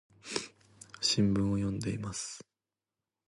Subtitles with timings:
[0.99, 2.43] 新聞を読んでいます。